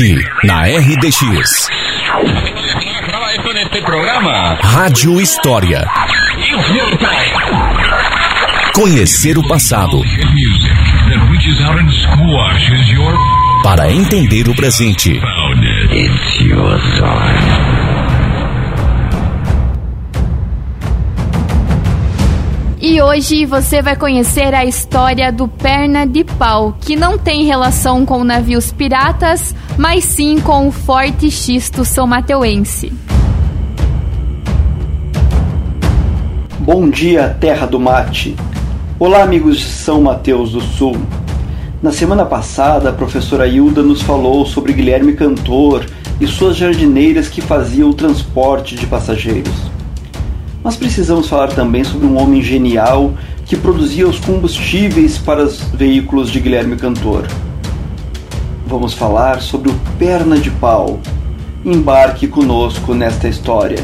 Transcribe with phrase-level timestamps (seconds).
[0.00, 1.68] Aqui, na RDX.
[4.62, 5.86] Rádio História.
[8.74, 10.00] Conhecer o passado.
[13.62, 15.20] Para entender o presente.
[22.90, 28.04] E hoje você vai conhecer a história do Perna de Pau, que não tem relação
[28.04, 32.92] com navios piratas, mas sim com o forte xisto são mateuense.
[36.58, 38.34] Bom dia, terra do mate.
[38.98, 40.96] Olá, amigos de São Mateus do Sul.
[41.80, 45.86] Na semana passada, a professora Hilda nos falou sobre Guilherme Cantor
[46.20, 49.69] e suas jardineiras que faziam o transporte de passageiros.
[50.62, 53.14] Mas precisamos falar também sobre um homem genial
[53.46, 57.26] que produzia os combustíveis para os veículos de Guilherme Cantor.
[58.66, 61.00] Vamos falar sobre o Perna de Pau.
[61.64, 63.78] Embarque conosco nesta história.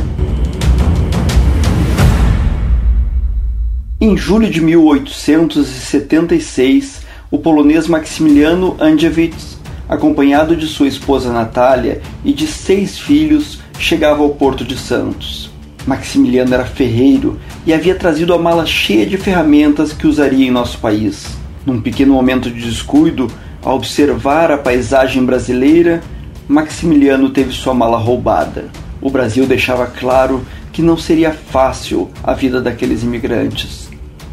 [3.98, 9.56] Em julho de 1876, o polonês Maximiliano Andrzejewicz,
[9.88, 15.55] acompanhado de sua esposa Natália e de seis filhos, chegava ao Porto de Santos.
[15.86, 20.78] Maximiliano era ferreiro e havia trazido a mala cheia de ferramentas que usaria em nosso
[20.78, 21.28] país.
[21.64, 23.30] Num pequeno momento de descuido,
[23.62, 26.02] ao observar a paisagem brasileira,
[26.48, 28.64] Maximiliano teve sua mala roubada.
[29.00, 33.88] O Brasil deixava claro que não seria fácil a vida daqueles imigrantes.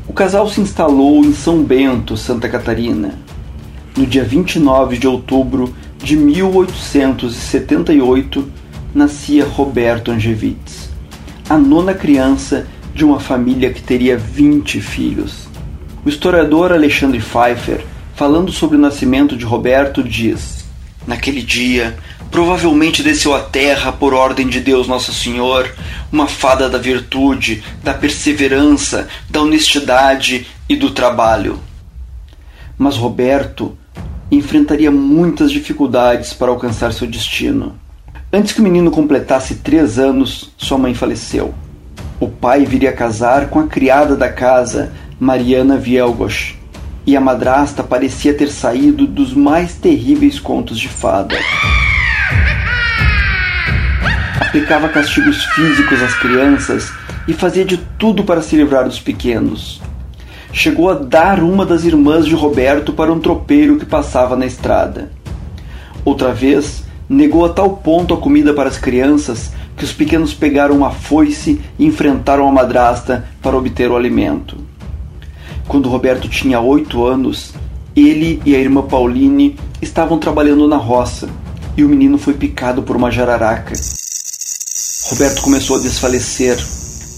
[0.07, 3.13] O casal se instalou em São Bento, Santa Catarina.
[3.95, 5.71] No dia 29 de outubro
[6.03, 8.51] de 1878,
[8.95, 10.82] nascia Roberto Angevitz
[11.53, 12.65] a nona criança
[12.95, 15.47] de uma família que teria 20 filhos.
[16.03, 20.65] O historiador Alexandre Pfeiffer, falando sobre o nascimento de Roberto, diz:
[21.05, 21.95] Naquele dia,
[22.31, 25.71] provavelmente desceu à terra por ordem de Deus Nosso Senhor,
[26.11, 31.59] uma fada da virtude, da perseverança, da honestidade e do trabalho.
[32.75, 33.77] Mas Roberto
[34.31, 37.82] enfrentaria muitas dificuldades para alcançar seu destino.
[38.35, 41.53] Antes que o menino completasse três anos, sua mãe faleceu.
[42.19, 46.55] O pai viria casar com a criada da casa, Mariana Vielgosch,
[47.05, 51.35] e a madrasta parecia ter saído dos mais terríveis contos de fada.
[54.41, 56.91] Aplicava castigos físicos às crianças
[57.27, 59.79] e fazia de tudo para se livrar dos pequenos.
[60.51, 65.11] Chegou a dar uma das irmãs de Roberto para um tropeiro que passava na estrada.
[66.03, 66.82] Outra vez,
[67.13, 71.61] negou a tal ponto a comida para as crianças que os pequenos pegaram uma foice
[71.79, 74.57] e enfrentaram a madrasta para obter o alimento.
[75.67, 77.53] Quando Roberto tinha oito anos,
[77.95, 81.29] ele e a irmã Pauline estavam trabalhando na roça
[81.77, 83.73] e o menino foi picado por uma jararaca.
[85.09, 86.57] Roberto começou a desfalecer.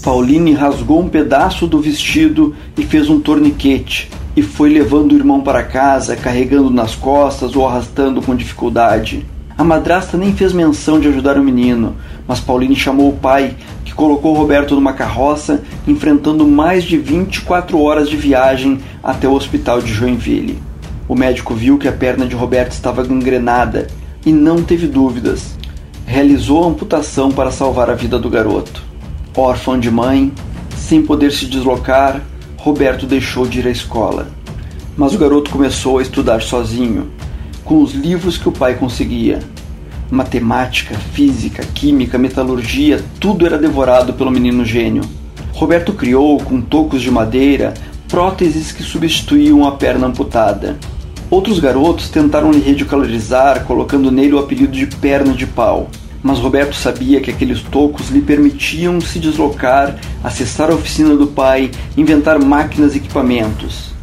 [0.02, 5.40] Pauline rasgou um pedaço do vestido e fez um torniquete e foi levando o irmão
[5.40, 9.26] para casa, carregando nas costas ou arrastando com dificuldade.
[9.58, 11.96] A madrasta nem fez menção de ajudar o menino,
[12.28, 13.56] mas Pauline chamou o pai,
[13.86, 19.80] que colocou Roberto numa carroça, enfrentando mais de 24 horas de viagem até o hospital
[19.80, 20.58] de Joinville.
[21.08, 23.86] O médico viu que a perna de Roberto estava gangrenada
[24.26, 25.56] e não teve dúvidas.
[26.04, 28.82] Realizou a amputação para salvar a vida do garoto.
[29.34, 30.32] Órfão de mãe,
[30.76, 32.20] sem poder se deslocar,
[32.58, 34.28] Roberto deixou de ir à escola.
[34.98, 37.10] Mas o garoto começou a estudar sozinho
[37.66, 39.40] com os livros que o pai conseguia.
[40.08, 45.02] Matemática, física, química, metalurgia, tudo era devorado pelo menino gênio.
[45.52, 47.74] Roberto criou, com tocos de madeira,
[48.08, 50.78] próteses que substituíam a perna amputada.
[51.28, 55.90] Outros garotos tentaram lhe ridicularizar, colocando nele o apelido de perna de pau.
[56.22, 61.72] Mas Roberto sabia que aqueles tocos lhe permitiam se deslocar, acessar a oficina do pai,
[61.96, 63.95] inventar máquinas e equipamentos.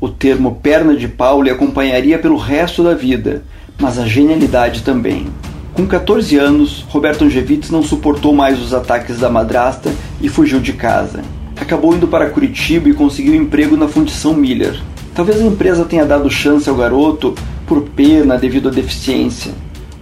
[0.00, 3.42] O termo perna de pau lhe acompanharia pelo resto da vida,
[3.80, 5.26] mas a genialidade também.
[5.74, 10.72] Com 14 anos, Roberto Angevitz não suportou mais os ataques da madrasta e fugiu de
[10.72, 11.24] casa.
[11.60, 14.80] Acabou indo para Curitiba e conseguiu emprego na Fundição Miller.
[15.16, 17.34] Talvez a empresa tenha dado chance ao garoto
[17.66, 19.50] por pena devido à deficiência.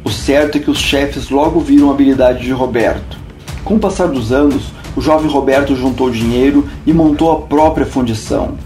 [0.04, 3.16] O certo é que os chefes logo viram a habilidade de Roberto.
[3.64, 4.64] Com o passar dos anos,
[4.94, 8.58] o jovem Roberto juntou dinheiro e montou a própria fundição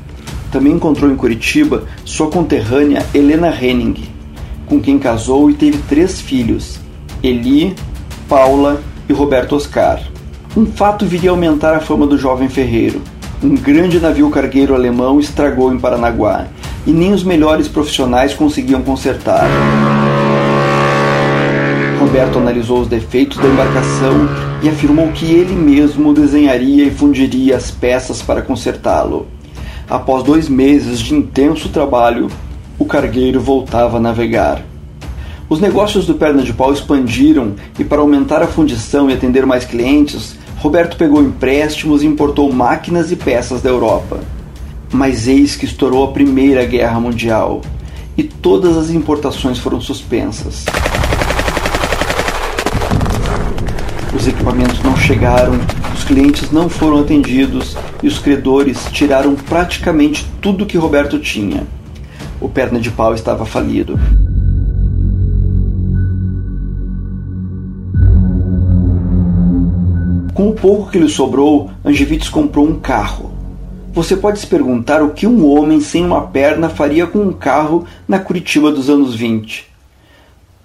[0.50, 3.96] também encontrou em Curitiba sua conterrânea Helena Henning,
[4.66, 6.78] com quem casou e teve três filhos,
[7.22, 7.74] Eli,
[8.28, 10.00] Paula e Roberto Oscar.
[10.56, 13.00] Um fato viria a aumentar a fama do jovem ferreiro.
[13.42, 16.46] Um grande navio cargueiro alemão estragou em Paranaguá
[16.86, 19.48] e nem os melhores profissionais conseguiam consertar.
[21.98, 24.28] Roberto analisou os defeitos da embarcação
[24.62, 29.26] e afirmou que ele mesmo desenharia e fundiria as peças para consertá-lo.
[29.90, 32.28] Após dois meses de intenso trabalho,
[32.78, 34.62] o cargueiro voltava a navegar.
[35.48, 39.64] Os negócios do Perna de Pau expandiram e, para aumentar a fundição e atender mais
[39.64, 44.20] clientes, Roberto pegou empréstimos e importou máquinas e peças da Europa.
[44.92, 47.60] Mas eis que estourou a Primeira Guerra Mundial
[48.16, 50.66] e todas as importações foram suspensas.
[54.14, 55.58] Os equipamentos não chegaram,
[56.10, 61.64] clientes não foram atendidos e os credores tiraram praticamente tudo que Roberto tinha.
[62.40, 63.96] O perna de pau estava falido.
[70.34, 73.30] Com o pouco que lhe sobrou, Angevites comprou um carro.
[73.92, 77.86] Você pode se perguntar o que um homem sem uma perna faria com um carro
[78.08, 79.64] na Curitiba dos anos 20.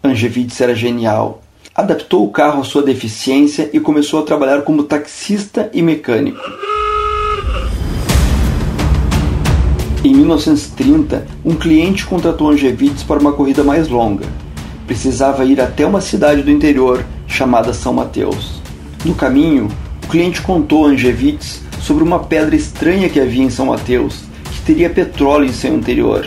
[0.04, 1.44] Angevites era genial.
[1.76, 6.40] Adaptou o carro à sua deficiência e começou a trabalhar como taxista e mecânico.
[10.02, 14.26] Em 1930, um cliente contratou Angevites para uma corrida mais longa.
[14.88, 18.62] Precisava ir até uma cidade do interior chamada São Mateus.
[19.04, 19.68] No caminho,
[20.02, 24.62] o cliente contou a Angevitz sobre uma pedra estranha que havia em São Mateus, que
[24.62, 26.26] teria petróleo em seu interior.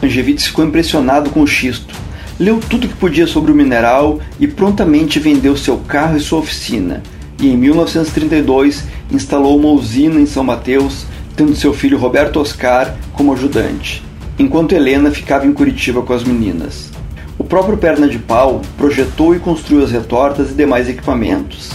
[0.00, 1.95] Angevitz ficou impressionado com o xisto,
[2.38, 7.02] leu tudo que podia sobre o mineral e prontamente vendeu seu carro e sua oficina.
[7.40, 13.32] E em 1932 instalou uma usina em São Mateus, tendo seu filho Roberto Oscar como
[13.32, 14.02] ajudante,
[14.38, 16.90] enquanto Helena ficava em Curitiba com as meninas.
[17.38, 21.70] O próprio Perna de Pau projetou e construiu as retortas e demais equipamentos.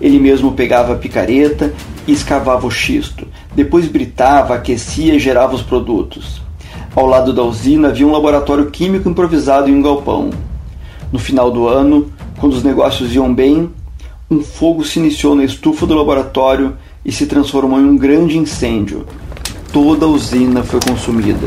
[0.00, 1.72] Ele mesmo pegava a picareta
[2.06, 6.45] e escavava o xisto, depois britava, aquecia e gerava os produtos.
[6.96, 10.30] Ao lado da usina havia um laboratório químico improvisado em um galpão.
[11.12, 12.10] No final do ano,
[12.40, 13.70] quando os negócios iam bem,
[14.28, 19.06] um fogo se iniciou na estufa do laboratório e se transformou em um grande incêndio.
[19.72, 21.46] Toda a usina foi consumida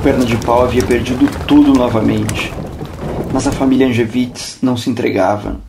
[0.00, 2.52] perna de pau havia perdido tudo novamente.
[3.32, 5.60] Mas a família Angevitz não se entregava.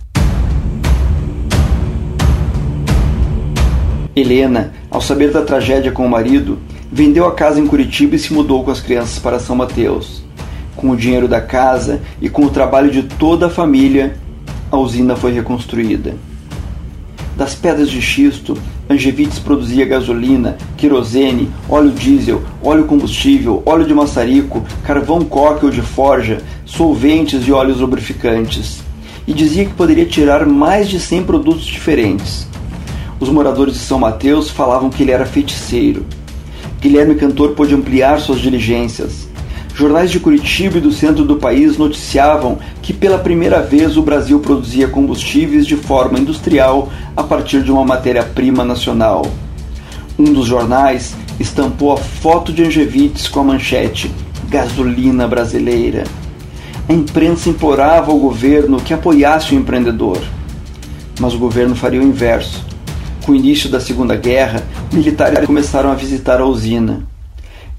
[4.15, 6.57] Helena, ao saber da tragédia com o marido,
[6.91, 10.21] vendeu a casa em Curitiba e se mudou com as crianças para São Mateus.
[10.75, 14.17] Com o dinheiro da casa e com o trabalho de toda a família,
[14.69, 16.15] a usina foi reconstruída.
[17.37, 18.57] Das pedras de xisto,
[18.89, 25.81] Angevites produzia gasolina, querosene, óleo diesel, óleo combustível, óleo de maçarico, carvão coque ou de
[25.81, 28.81] forja, solventes e óleos lubrificantes.
[29.25, 32.45] E dizia que poderia tirar mais de 100 produtos diferentes.
[33.17, 36.05] Os moradores de São Mateus falavam que ele era feiticeiro.
[36.81, 39.29] Guilherme Cantor pôde ampliar suas diligências.
[39.75, 44.39] Jornais de Curitiba e do centro do país noticiavam que pela primeira vez o Brasil
[44.39, 49.27] produzia combustíveis de forma industrial a partir de uma matéria-prima nacional.
[50.17, 54.11] Um dos jornais estampou a foto de Angevites com a manchete
[54.49, 56.03] Gasolina Brasileira.
[56.89, 60.19] A imprensa implorava ao governo que apoiasse o empreendedor.
[61.19, 62.70] Mas o governo faria o inverso.
[63.25, 67.03] Com o início da Segunda Guerra, militares começaram a visitar a usina.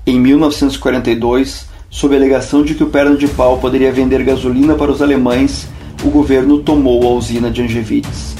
[0.07, 4.93] Em 1942, sob a alegação de que o perna de pau poderia vender gasolina para
[4.93, 5.67] os alemães,
[6.05, 8.37] o governo tomou a usina de Angevitz.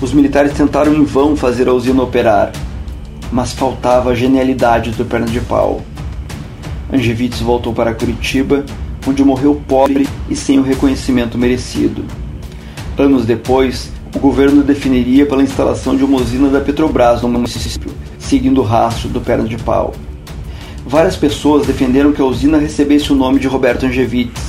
[0.00, 2.52] Os militares tentaram em vão fazer a usina operar,
[3.30, 5.80] mas faltava a genialidade do perna de pau.
[6.92, 8.66] Angevitz voltou para Curitiba,
[9.06, 12.04] onde morreu pobre e sem o reconhecimento merecido.
[12.98, 18.60] Anos depois, o governo definiria pela instalação de uma usina da Petrobras no município, seguindo
[18.60, 19.94] o rastro do perna de pau.
[20.86, 24.40] Várias pessoas defenderam que a usina recebesse o nome de Roberto Angevitz,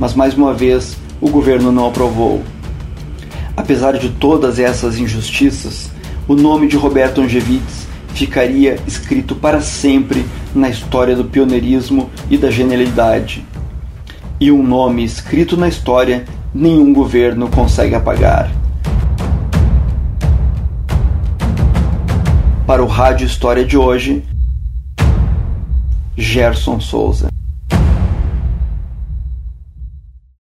[0.00, 2.42] mas mais uma vez o governo não aprovou.
[3.56, 5.90] Apesar de todas essas injustiças,
[6.26, 10.24] o nome de Roberto Angevitz ficaria escrito para sempre
[10.54, 13.44] na história do pioneirismo e da genialidade.
[14.40, 16.24] E um nome escrito na história
[16.54, 18.50] nenhum governo consegue apagar.
[22.68, 24.22] Para o Rádio História de hoje,
[26.14, 27.30] Gerson Souza.